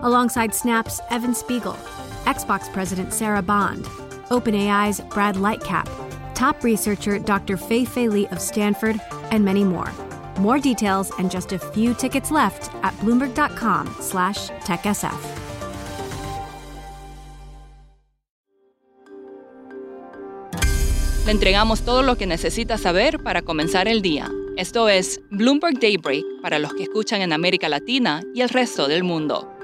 alongside 0.00 0.54
Snap's 0.54 1.00
Evan 1.10 1.34
Spiegel, 1.34 1.76
Xbox 2.24 2.72
President 2.72 3.12
Sarah 3.12 3.42
Bond, 3.42 3.84
OpenAI's 4.30 5.00
Brad 5.12 5.36
Lightcap, 5.36 5.88
top 6.34 6.62
researcher 6.62 7.18
Dr. 7.18 7.56
Fei 7.56 7.84
Fei 7.84 8.08
Li 8.08 8.26
of 8.28 8.40
Stanford, 8.40 9.00
and 9.30 9.44
many 9.44 9.64
more. 9.64 9.92
More 10.38 10.58
details 10.58 11.10
and 11.18 11.30
just 11.30 11.52
a 11.52 11.58
few 11.58 11.94
tickets 11.94 12.30
left 12.30 12.70
at 12.82 12.94
bloomberg.com/techsf. 13.00 15.38
Le 21.28 21.32
entregamos 21.32 21.82
todo 21.82 22.02
lo 22.02 22.16
que 22.16 22.26
necesita 22.26 22.78
saber 22.78 23.22
para 23.22 23.42
comenzar 23.42 23.86
el 23.86 24.00
día. 24.00 24.30
Esto 24.56 24.88
es 24.88 25.20
Bloomberg 25.30 25.78
Daybreak 25.78 26.24
para 26.40 26.58
los 26.58 26.72
que 26.72 26.84
escuchan 26.84 27.20
en 27.20 27.34
América 27.34 27.68
Latina 27.68 28.22
y 28.34 28.40
el 28.40 28.48
resto 28.48 28.88
del 28.88 29.04
mundo. 29.04 29.57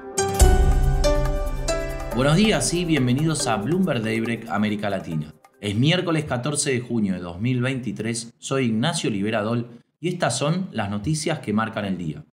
Buenos 2.15 2.37
días 2.37 2.73
y 2.73 2.85
bienvenidos 2.85 3.49
a 3.49 3.57
Bloomberg 3.57 4.01
Daybreak 4.01 4.49
América 4.49 4.89
Latina. 4.89 5.35
Es 5.61 5.75
miércoles 5.75 6.25
14 6.25 6.71
de 6.71 6.81
junio 6.81 7.15
de 7.15 7.19
2023, 7.19 8.35
soy 8.39 8.67
Ignacio 8.67 9.11
Liberadol 9.11 9.81
y 9.99 10.11
estas 10.11 10.39
son 10.39 10.69
las 10.71 10.91
noticias 10.91 11.41
que 11.41 11.53
marcan 11.53 11.87
el 11.87 11.99
día. 11.99 12.25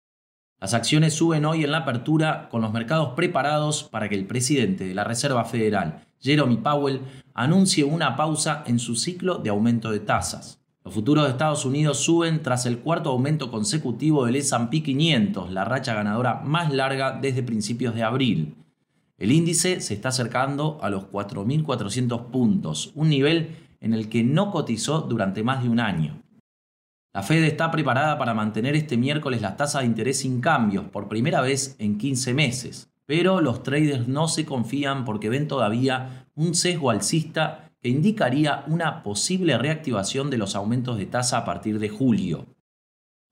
Las 0.61 0.75
acciones 0.75 1.15
suben 1.15 1.47
hoy 1.47 1.65
en 1.65 1.71
la 1.71 1.79
apertura 1.79 2.51
con 2.51 2.61
los 2.61 2.75
mercados 2.75 3.15
preparados 3.17 3.85
para 3.85 4.11
que 4.11 4.17
el 4.17 4.27
presidente 4.27 4.85
de 4.85 4.95
la 4.95 5.05
Reserva 5.05 5.47
Federal, 5.47 6.05
Jeremy 6.21 6.59
Powell, 6.59 7.01
anuncie 7.33 7.83
una 7.83 8.17
pausa 8.17 8.63
en 8.67 8.79
su 8.79 8.97
ciclo 8.97 9.39
de 9.39 9.49
aumento 9.49 9.91
de 9.91 10.01
tasas. 10.01 10.61
Los 10.85 10.93
futuros 10.93 11.25
de 11.25 11.31
Estados 11.31 11.65
Unidos 11.65 11.97
suben 11.97 12.43
tras 12.43 12.67
el 12.67 12.81
cuarto 12.81 13.09
aumento 13.09 13.51
consecutivo 13.51 14.27
del 14.27 14.37
S&P 14.37 14.83
500, 14.83 15.51
la 15.51 15.65
racha 15.65 15.95
ganadora 15.95 16.43
más 16.45 16.71
larga 16.71 17.19
desde 17.19 17.43
principios 17.43 17.95
de 17.95 18.03
abril. 18.03 18.57
El 19.21 19.33
índice 19.33 19.83
se 19.83 19.93
está 19.93 20.09
acercando 20.09 20.79
a 20.81 20.89
los 20.89 21.05
4.400 21.05 22.31
puntos, 22.31 22.91
un 22.95 23.11
nivel 23.11 23.55
en 23.81 23.93
el 23.93 24.09
que 24.09 24.25
no 24.25 24.51
cotizó 24.51 25.03
durante 25.03 25.43
más 25.43 25.63
de 25.63 25.69
un 25.69 25.79
año. 25.79 26.23
La 27.13 27.23
Fed 27.23 27.45
está 27.45 27.71
preparada 27.71 28.17
para 28.17 28.33
mantener 28.33 28.75
este 28.77 28.97
miércoles 28.97 29.43
las 29.43 29.59
tasas 29.59 29.83
de 29.83 29.89
interés 29.89 30.21
sin 30.21 30.41
cambios 30.41 30.87
por 30.87 31.09
primera 31.09 31.43
vez 31.43 31.77
en 31.79 31.99
15 31.99 32.33
meses, 32.33 32.89
pero 33.05 33.43
los 33.43 33.63
traders 33.63 34.09
no 34.09 34.27
se 34.27 34.47
confían 34.47 35.05
porque 35.05 35.29
ven 35.29 35.49
todavía 35.49 36.27
un 36.35 36.55
sesgo 36.55 36.89
alcista 36.89 37.71
que 37.83 37.91
indicaría 37.91 38.65
una 38.69 39.03
posible 39.03 39.59
reactivación 39.59 40.31
de 40.31 40.39
los 40.39 40.55
aumentos 40.55 40.97
de 40.97 41.05
tasa 41.05 41.37
a 41.37 41.45
partir 41.45 41.79
de 41.79 41.91
julio. 41.91 42.47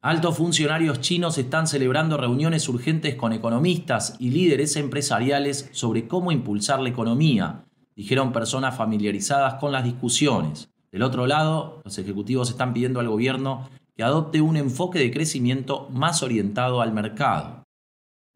Altos 0.00 0.36
funcionarios 0.36 1.00
chinos 1.00 1.38
están 1.38 1.66
celebrando 1.66 2.16
reuniones 2.16 2.68
urgentes 2.68 3.16
con 3.16 3.32
economistas 3.32 4.14
y 4.20 4.30
líderes 4.30 4.76
empresariales 4.76 5.68
sobre 5.72 6.06
cómo 6.06 6.30
impulsar 6.30 6.78
la 6.78 6.88
economía, 6.88 7.64
dijeron 7.96 8.32
personas 8.32 8.76
familiarizadas 8.76 9.54
con 9.54 9.72
las 9.72 9.82
discusiones. 9.82 10.70
Del 10.92 11.02
otro 11.02 11.26
lado, 11.26 11.82
los 11.84 11.98
ejecutivos 11.98 12.48
están 12.48 12.72
pidiendo 12.72 13.00
al 13.00 13.08
gobierno 13.08 13.68
que 13.96 14.04
adopte 14.04 14.40
un 14.40 14.56
enfoque 14.56 15.00
de 15.00 15.10
crecimiento 15.10 15.88
más 15.90 16.22
orientado 16.22 16.80
al 16.80 16.92
mercado. 16.92 17.64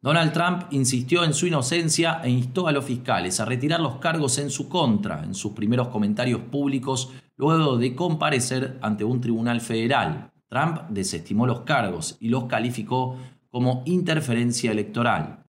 Donald 0.01 0.33
Trump 0.33 0.65
insistió 0.73 1.23
en 1.23 1.33
su 1.33 1.47
inocencia 1.47 2.21
e 2.25 2.31
instó 2.31 2.67
a 2.67 2.73
los 2.73 2.85
fiscales 2.85 3.39
a 3.39 3.45
retirar 3.45 3.79
los 3.79 3.99
cargos 3.99 4.37
en 4.39 4.51
su 4.51 4.69
contra 4.69 5.23
en 5.23 5.33
sus 5.33 5.53
primeros 5.53 5.89
comentarios 5.89 6.41
públicos 6.41 7.13
luego 7.37 7.79
de 7.79 7.95
comparecer 7.95 8.81
ante 8.83 9.05
un 9.05 9.21
tribunal 9.21 9.61
federal. 9.61 10.32
Trump 10.53 10.83
desestimó 10.91 11.47
los 11.47 11.61
cargos 11.61 12.19
y 12.21 12.29
los 12.29 12.45
calificó 12.45 13.17
como 13.49 13.83
interferencia 13.87 14.71
electoral. 14.71 15.47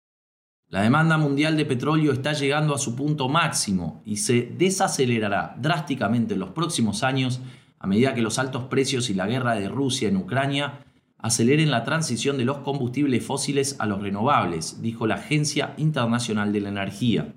La 0.68 0.82
demanda 0.82 1.18
mundial 1.18 1.56
de 1.56 1.64
petróleo 1.64 2.12
está 2.12 2.34
llegando 2.34 2.76
a 2.76 2.78
su 2.78 2.98
punto 2.98 3.30
máximo 3.30 4.02
y 4.04 4.18
se 4.18 4.54
desacelerará 4.58 5.56
drásticamente 5.58 6.34
en 6.34 6.42
los 6.42 6.50
próximos 6.50 7.04
años 7.04 7.40
a 7.80 7.88
medida 7.88 8.14
que 8.14 8.22
los 8.22 8.40
altos 8.40 8.66
precios 8.66 9.10
y 9.10 9.14
la 9.14 9.26
guerra 9.26 9.56
de 9.56 9.70
Rusia 9.70 10.10
en 10.10 10.18
Ucrania 10.18 10.86
aceleren 11.18 11.72
la 11.72 11.86
transición 11.86 12.38
de 12.38 12.44
los 12.44 12.58
combustibles 12.58 13.26
fósiles 13.26 13.78
a 13.80 13.86
los 13.86 14.02
renovables, 14.02 14.82
dijo 14.82 15.08
la 15.08 15.16
Agencia 15.16 15.76
Internacional 15.78 16.52
de 16.52 16.60
la 16.60 16.70
Energía. 16.70 17.36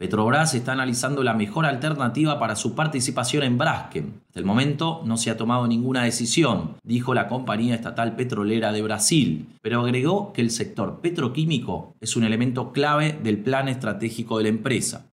Petrobras 0.00 0.54
está 0.54 0.72
analizando 0.72 1.22
la 1.22 1.34
mejor 1.34 1.66
alternativa 1.66 2.38
para 2.38 2.56
su 2.56 2.74
participación 2.74 3.42
en 3.42 3.58
Braskem. 3.58 4.12
Hasta 4.28 4.40
el 4.40 4.46
momento 4.46 5.02
no 5.04 5.18
se 5.18 5.30
ha 5.30 5.36
tomado 5.36 5.66
ninguna 5.66 6.04
decisión, 6.04 6.76
dijo 6.82 7.12
la 7.12 7.28
compañía 7.28 7.74
estatal 7.74 8.16
petrolera 8.16 8.72
de 8.72 8.80
Brasil, 8.80 9.46
pero 9.60 9.82
agregó 9.82 10.32
que 10.32 10.40
el 10.40 10.52
sector 10.52 11.00
petroquímico 11.02 11.96
es 12.00 12.16
un 12.16 12.24
elemento 12.24 12.72
clave 12.72 13.20
del 13.22 13.40
plan 13.40 13.68
estratégico 13.68 14.38
de 14.38 14.44
la 14.44 14.48
empresa. 14.48 15.10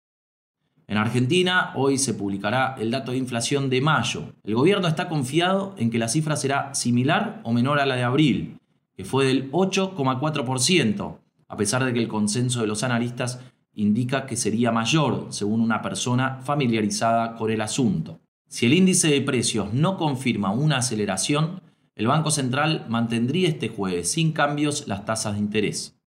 En 0.88 0.96
Argentina 0.96 1.70
hoy 1.76 1.96
se 1.96 2.14
publicará 2.14 2.74
el 2.76 2.90
dato 2.90 3.12
de 3.12 3.18
inflación 3.18 3.70
de 3.70 3.80
mayo. 3.82 4.32
El 4.42 4.56
gobierno 4.56 4.88
está 4.88 5.08
confiado 5.08 5.76
en 5.78 5.90
que 5.90 5.98
la 5.98 6.08
cifra 6.08 6.34
será 6.34 6.74
similar 6.74 7.40
o 7.44 7.52
menor 7.52 7.78
a 7.78 7.86
la 7.86 7.94
de 7.94 8.02
abril, 8.02 8.58
que 8.96 9.04
fue 9.04 9.26
del 9.26 9.48
8,4%, 9.52 11.18
a 11.46 11.56
pesar 11.56 11.84
de 11.84 11.92
que 11.92 12.00
el 12.00 12.08
consenso 12.08 12.62
de 12.62 12.66
los 12.66 12.82
analistas 12.82 13.38
indica 13.74 14.26
que 14.26 14.36
sería 14.36 14.72
mayor, 14.72 15.26
según 15.30 15.60
una 15.60 15.82
persona 15.82 16.40
familiarizada 16.42 17.36
con 17.36 17.50
el 17.50 17.60
asunto. 17.60 18.20
Si 18.48 18.66
el 18.66 18.74
índice 18.74 19.08
de 19.08 19.22
precios 19.22 19.72
no 19.72 19.96
confirma 19.96 20.50
una 20.52 20.78
aceleración, 20.78 21.62
el 21.94 22.06
Banco 22.06 22.30
Central 22.30 22.86
mantendría 22.88 23.48
este 23.48 23.68
jueves 23.68 24.10
sin 24.10 24.32
cambios 24.32 24.88
las 24.88 25.04
tasas 25.04 25.34
de 25.34 25.40
interés. 25.40 25.98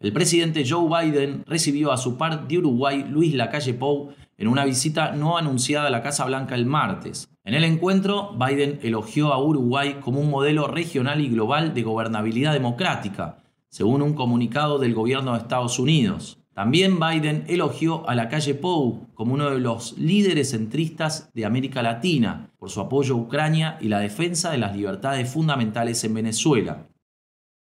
El 0.00 0.12
presidente 0.12 0.64
Joe 0.68 0.88
Biden 0.88 1.44
recibió 1.46 1.92
a 1.92 1.96
su 1.96 2.16
par 2.16 2.46
de 2.46 2.58
Uruguay, 2.58 3.04
Luis 3.08 3.34
Lacalle 3.34 3.74
Pou, 3.74 4.12
en 4.36 4.48
una 4.48 4.64
visita 4.64 5.12
no 5.12 5.38
anunciada 5.38 5.86
a 5.86 5.90
la 5.90 6.02
Casa 6.02 6.24
Blanca 6.24 6.54
el 6.54 6.66
martes. 6.66 7.28
En 7.44 7.54
el 7.54 7.64
encuentro, 7.64 8.36
Biden 8.36 8.80
elogió 8.82 9.32
a 9.32 9.42
Uruguay 9.42 10.00
como 10.00 10.20
un 10.20 10.30
modelo 10.30 10.66
regional 10.66 11.20
y 11.20 11.28
global 11.28 11.74
de 11.74 11.82
gobernabilidad 11.82 12.52
democrática, 12.52 13.42
según 13.68 14.02
un 14.02 14.14
comunicado 14.14 14.78
del 14.78 14.94
gobierno 14.94 15.32
de 15.32 15.38
Estados 15.38 15.78
Unidos. 15.78 16.43
También 16.54 17.00
Biden 17.00 17.44
elogió 17.48 18.08
a 18.08 18.14
la 18.14 18.28
calle 18.28 18.54
Pou 18.54 19.08
como 19.14 19.34
uno 19.34 19.50
de 19.50 19.58
los 19.58 19.98
líderes 19.98 20.50
centristas 20.50 21.30
de 21.34 21.44
América 21.44 21.82
Latina 21.82 22.52
por 22.58 22.70
su 22.70 22.80
apoyo 22.80 23.14
a 23.14 23.18
Ucrania 23.18 23.76
y 23.80 23.88
la 23.88 23.98
defensa 23.98 24.52
de 24.52 24.58
las 24.58 24.76
libertades 24.76 25.28
fundamentales 25.28 26.04
en 26.04 26.14
Venezuela. 26.14 26.86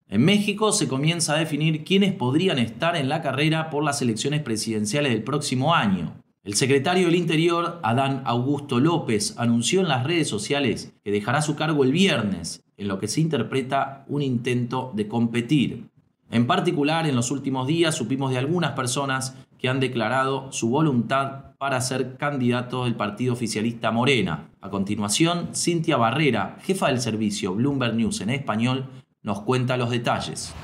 En 0.10 0.26
México 0.26 0.74
se 0.74 0.90
comienza 0.90 1.34
a 1.34 1.40
definir 1.40 1.86
quiénes 1.86 2.14
podrían 2.14 2.60
estar 2.60 2.98
en 2.98 3.08
la 3.08 3.22
carrera 3.22 3.70
por 3.70 3.86
las 3.86 4.02
elecciones 4.02 4.42
presidenciales 4.42 5.14
del 5.14 5.24
próximo 5.24 5.74
año. 5.74 6.22
El 6.44 6.56
secretario 6.56 7.06
del 7.06 7.16
Interior, 7.16 7.80
Adán 7.84 8.22
Augusto 8.26 8.82
López, 8.82 9.34
anunció 9.38 9.80
en 9.80 9.88
las 9.88 10.04
redes 10.04 10.28
sociales 10.28 10.94
que 11.06 11.12
dejará 11.12 11.42
su 11.42 11.56
cargo 11.56 11.86
el 11.86 11.94
viernes, 11.94 12.66
en 12.76 12.90
lo 12.90 13.00
que 13.00 13.08
se 13.08 13.22
interpreta 13.22 14.04
un 14.10 14.22
intento 14.22 14.92
de 14.94 15.08
competir. 15.08 15.90
En 16.34 16.48
particular, 16.48 17.06
en 17.06 17.16
los 17.16 17.30
últimos 17.30 17.68
días 17.68 17.94
supimos 17.94 18.32
de 18.32 18.40
algunas 18.40 18.72
personas 18.72 19.38
que 19.60 19.70
han 19.70 19.80
declarado 19.80 20.52
su 20.52 20.68
voluntad 20.68 21.54
para 21.60 21.80
ser 21.80 22.18
candidatos 22.18 22.86
del 22.86 22.96
partido 22.96 23.34
oficialista 23.34 23.92
Morena. 23.92 24.50
A 24.60 24.72
continuación, 24.72 25.50
Cintia 25.54 25.96
Barrera, 25.96 26.58
jefa 26.64 26.88
del 26.88 27.02
servicio 27.02 27.54
Bloomberg 27.54 27.94
News 27.94 28.22
en 28.22 28.32
español, 28.32 28.90
nos 29.22 29.42
cuenta 29.42 29.78
los 29.78 29.92
detalles. 29.92 30.56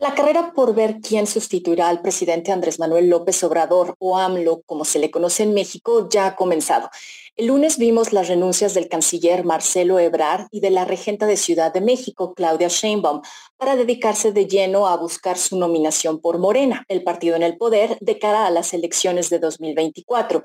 La 0.00 0.14
carrera 0.14 0.54
por 0.54 0.74
ver 0.74 1.00
quién 1.06 1.26
sustituirá 1.26 1.90
al 1.90 2.00
presidente 2.00 2.52
Andrés 2.52 2.78
Manuel 2.78 3.10
López 3.10 3.44
Obrador 3.44 3.96
o 3.98 4.16
AMLO, 4.16 4.62
como 4.64 4.86
se 4.86 4.98
le 4.98 5.10
conoce 5.10 5.42
en 5.42 5.52
México, 5.52 6.08
ya 6.08 6.24
ha 6.24 6.36
comenzado. 6.36 6.88
El 7.36 7.48
lunes 7.48 7.76
vimos 7.76 8.14
las 8.14 8.28
renuncias 8.28 8.72
del 8.72 8.88
canciller 8.88 9.44
Marcelo 9.44 9.98
Ebrard 9.98 10.46
y 10.50 10.60
de 10.60 10.70
la 10.70 10.86
regenta 10.86 11.26
de 11.26 11.36
Ciudad 11.36 11.70
de 11.72 11.82
México, 11.82 12.32
Claudia 12.32 12.68
Sheinbaum, 12.68 13.20
para 13.58 13.76
dedicarse 13.76 14.32
de 14.32 14.46
lleno 14.46 14.88
a 14.88 14.96
buscar 14.96 15.36
su 15.36 15.58
nominación 15.58 16.18
por 16.20 16.38
Morena, 16.38 16.84
el 16.88 17.02
partido 17.02 17.36
en 17.36 17.42
el 17.42 17.58
poder, 17.58 17.98
de 18.00 18.18
cara 18.18 18.46
a 18.46 18.50
las 18.50 18.72
elecciones 18.72 19.28
de 19.28 19.38
2024. 19.38 20.42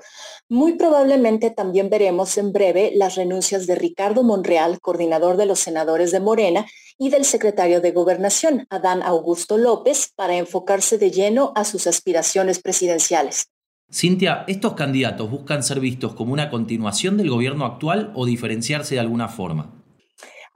Muy 0.50 0.74
probablemente 0.74 1.50
también 1.50 1.88
veremos 1.88 2.36
en 2.36 2.52
breve 2.52 2.92
las 2.94 3.14
renuncias 3.14 3.66
de 3.66 3.74
Ricardo 3.74 4.22
Monreal, 4.22 4.80
coordinador 4.80 5.38
de 5.38 5.46
los 5.46 5.60
senadores 5.60 6.12
de 6.12 6.20
Morena, 6.20 6.66
y 6.98 7.10
del 7.10 7.24
secretario 7.24 7.80
de 7.80 7.92
Gobernación, 7.92 8.66
Adán 8.70 9.02
Augusto 9.02 9.58
López, 9.58 10.12
para 10.16 10.36
enfocarse 10.36 10.98
de 10.98 11.10
lleno 11.10 11.52
a 11.54 11.64
sus 11.64 11.86
aspiraciones 11.86 12.60
presidenciales. 12.60 13.48
Cintia, 13.92 14.44
¿estos 14.48 14.74
candidatos 14.74 15.30
buscan 15.30 15.62
ser 15.62 15.78
vistos 15.78 16.14
como 16.14 16.32
una 16.32 16.50
continuación 16.50 17.16
del 17.16 17.30
gobierno 17.30 17.64
actual 17.64 18.10
o 18.14 18.26
diferenciarse 18.26 18.96
de 18.96 19.00
alguna 19.00 19.28
forma? 19.28 19.75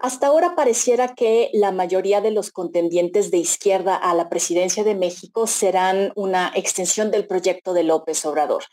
Hasta 0.02 0.28
ahora 0.28 0.56
pareciera 0.56 1.14
que 1.14 1.50
la 1.52 1.72
mayoría 1.72 2.22
de 2.22 2.30
los 2.30 2.50
contendientes 2.50 3.30
de 3.30 3.36
izquierda 3.36 3.94
a 3.96 4.14
la 4.14 4.30
presidencia 4.30 4.82
de 4.82 4.94
México 4.94 5.46
serán 5.46 6.10
una 6.16 6.50
extensión 6.54 7.10
del 7.10 7.26
proyecto 7.26 7.74
de 7.74 7.82
López 7.82 8.24
Obrador. 8.24 8.64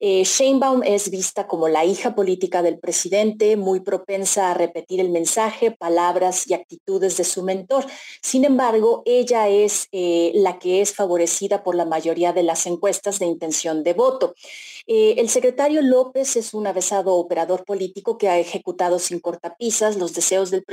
Eh, 0.00 0.24
Sheinbaum 0.24 0.82
es 0.82 1.08
vista 1.08 1.46
como 1.46 1.68
la 1.68 1.84
hija 1.84 2.16
política 2.16 2.62
del 2.62 2.80
presidente, 2.80 3.56
muy 3.56 3.78
propensa 3.78 4.50
a 4.50 4.54
repetir 4.54 4.98
el 4.98 5.10
mensaje, 5.10 5.70
palabras 5.70 6.48
y 6.48 6.54
actitudes 6.54 7.16
de 7.16 7.22
su 7.22 7.44
mentor. 7.44 7.86
Sin 8.20 8.44
embargo, 8.44 9.04
ella 9.06 9.48
es 9.48 9.86
eh, 9.92 10.32
la 10.34 10.58
que 10.58 10.80
es 10.80 10.96
favorecida 10.96 11.62
por 11.62 11.76
la 11.76 11.84
mayoría 11.84 12.32
de 12.32 12.42
las 12.42 12.66
encuestas 12.66 13.20
de 13.20 13.26
intención 13.26 13.84
de 13.84 13.92
voto. 13.92 14.34
Eh, 14.88 15.14
el 15.18 15.28
secretario 15.28 15.80
López 15.80 16.34
es 16.34 16.54
un 16.54 16.66
avesado 16.66 17.14
operador 17.14 17.64
político 17.64 18.18
que 18.18 18.28
ha 18.28 18.40
ejecutado 18.40 18.98
sin 18.98 19.20
cortapisas 19.20 19.96
los 19.96 20.12
deseos 20.12 20.50
del 20.50 20.64
presidente 20.64 20.71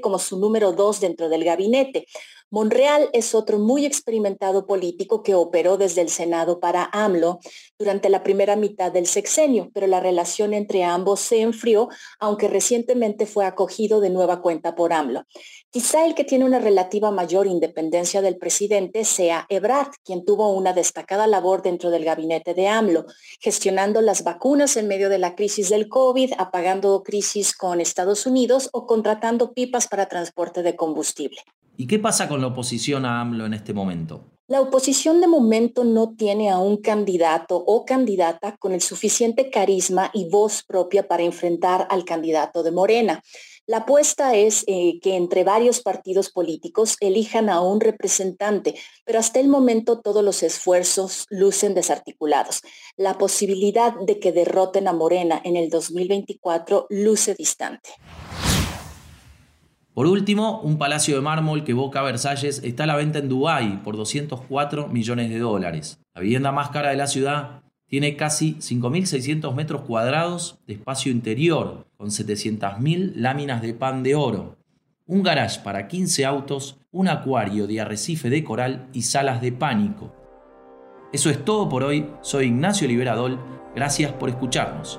como 0.00 0.18
su 0.18 0.38
número 0.38 0.72
dos 0.72 1.00
dentro 1.00 1.28
del 1.28 1.44
gabinete. 1.44 2.06
Monreal 2.52 3.08
es 3.14 3.34
otro 3.34 3.58
muy 3.58 3.86
experimentado 3.86 4.66
político 4.66 5.22
que 5.22 5.34
operó 5.34 5.78
desde 5.78 6.02
el 6.02 6.10
Senado 6.10 6.60
para 6.60 6.90
AMLO 6.92 7.40
durante 7.78 8.10
la 8.10 8.22
primera 8.22 8.56
mitad 8.56 8.92
del 8.92 9.06
sexenio, 9.06 9.70
pero 9.72 9.86
la 9.86 10.00
relación 10.00 10.52
entre 10.52 10.84
ambos 10.84 11.20
se 11.20 11.40
enfrió, 11.40 11.88
aunque 12.20 12.48
recientemente 12.48 13.24
fue 13.24 13.46
acogido 13.46 14.02
de 14.02 14.10
nueva 14.10 14.42
cuenta 14.42 14.74
por 14.74 14.92
AMLO. 14.92 15.24
Quizá 15.70 16.04
el 16.04 16.14
que 16.14 16.24
tiene 16.24 16.44
una 16.44 16.58
relativa 16.58 17.10
mayor 17.10 17.46
independencia 17.46 18.20
del 18.20 18.36
presidente 18.36 19.06
sea 19.06 19.46
Ebrard, 19.48 19.92
quien 20.04 20.26
tuvo 20.26 20.50
una 20.50 20.74
destacada 20.74 21.26
labor 21.26 21.62
dentro 21.62 21.88
del 21.88 22.04
gabinete 22.04 22.52
de 22.52 22.68
AMLO, 22.68 23.06
gestionando 23.40 24.02
las 24.02 24.24
vacunas 24.24 24.76
en 24.76 24.88
medio 24.88 25.08
de 25.08 25.16
la 25.16 25.36
crisis 25.36 25.70
del 25.70 25.88
COVID, 25.88 26.34
apagando 26.36 27.02
crisis 27.02 27.56
con 27.56 27.80
Estados 27.80 28.26
Unidos 28.26 28.68
o 28.74 28.86
contratando 28.86 29.54
pipas 29.54 29.88
para 29.88 30.04
transporte 30.04 30.62
de 30.62 30.76
combustible. 30.76 31.40
¿Y 31.76 31.86
qué 31.86 31.98
pasa 31.98 32.28
con 32.28 32.40
la 32.40 32.48
oposición 32.48 33.04
a 33.04 33.20
AMLO 33.20 33.46
en 33.46 33.54
este 33.54 33.72
momento? 33.72 34.32
La 34.48 34.60
oposición 34.60 35.20
de 35.20 35.28
momento 35.28 35.84
no 35.84 36.14
tiene 36.14 36.50
a 36.50 36.58
un 36.58 36.76
candidato 36.76 37.56
o 37.56 37.84
candidata 37.86 38.56
con 38.58 38.72
el 38.72 38.82
suficiente 38.82 39.50
carisma 39.50 40.10
y 40.12 40.28
voz 40.28 40.62
propia 40.62 41.08
para 41.08 41.22
enfrentar 41.22 41.86
al 41.88 42.04
candidato 42.04 42.62
de 42.62 42.70
Morena. 42.70 43.22
La 43.66 43.78
apuesta 43.78 44.34
es 44.34 44.64
eh, 44.66 44.98
que 45.00 45.14
entre 45.14 45.44
varios 45.44 45.80
partidos 45.80 46.30
políticos 46.30 46.96
elijan 47.00 47.48
a 47.48 47.60
un 47.60 47.80
representante, 47.80 48.74
pero 49.04 49.20
hasta 49.20 49.40
el 49.40 49.48
momento 49.48 50.00
todos 50.00 50.22
los 50.24 50.42
esfuerzos 50.42 51.26
lucen 51.30 51.72
desarticulados. 51.72 52.60
La 52.96 53.16
posibilidad 53.16 53.94
de 53.94 54.18
que 54.18 54.32
derroten 54.32 54.88
a 54.88 54.92
Morena 54.92 55.40
en 55.44 55.56
el 55.56 55.70
2024 55.70 56.88
luce 56.90 57.34
distante. 57.34 57.90
Por 59.94 60.06
último, 60.06 60.60
un 60.60 60.78
palacio 60.78 61.16
de 61.16 61.20
mármol 61.20 61.64
que 61.64 61.72
evoca 61.72 62.00
Versalles 62.02 62.62
está 62.64 62.84
a 62.84 62.86
la 62.86 62.96
venta 62.96 63.18
en 63.18 63.28
Dubái 63.28 63.82
por 63.84 63.96
204 63.96 64.88
millones 64.88 65.28
de 65.28 65.38
dólares. 65.38 66.00
La 66.14 66.22
vivienda 66.22 66.50
más 66.50 66.70
cara 66.70 66.90
de 66.90 66.96
la 66.96 67.06
ciudad 67.06 67.62
tiene 67.88 68.16
casi 68.16 68.54
5.600 68.54 69.54
metros 69.54 69.82
cuadrados 69.82 70.58
de 70.66 70.74
espacio 70.74 71.12
interior, 71.12 71.86
con 71.98 72.08
700.000 72.08 73.12
láminas 73.16 73.60
de 73.60 73.74
pan 73.74 74.02
de 74.02 74.14
oro, 74.14 74.56
un 75.06 75.22
garage 75.22 75.60
para 75.60 75.88
15 75.88 76.24
autos, 76.24 76.78
un 76.90 77.08
acuario 77.08 77.66
de 77.66 77.82
arrecife 77.82 78.30
de 78.30 78.42
coral 78.44 78.88
y 78.94 79.02
salas 79.02 79.42
de 79.42 79.52
pánico. 79.52 80.10
Eso 81.12 81.28
es 81.28 81.44
todo 81.44 81.68
por 81.68 81.82
hoy. 81.82 82.08
Soy 82.22 82.46
Ignacio 82.46 82.88
Liberadol. 82.88 83.38
Gracias 83.74 84.10
por 84.12 84.30
escucharnos. 84.30 84.98